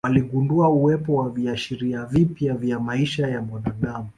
Waligundua 0.03 0.69
uwepo 0.69 1.15
wa 1.15 1.29
viashiria 1.29 2.05
vipya 2.05 2.55
vya 2.55 2.79
maisha 2.79 3.27
ya 3.27 3.41
mwanadamu 3.41 4.09